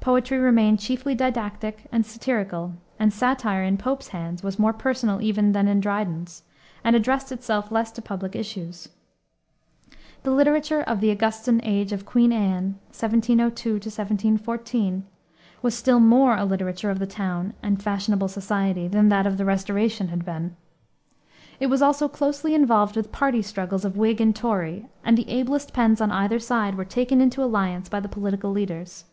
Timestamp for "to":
7.92-8.00